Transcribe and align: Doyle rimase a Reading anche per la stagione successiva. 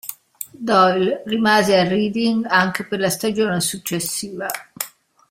Doyle 0.65 1.21
rimase 1.27 1.75
a 1.77 1.87
Reading 1.87 2.43
anche 2.49 2.85
per 2.85 2.99
la 2.99 3.11
stagione 3.11 3.61
successiva. 3.61 4.47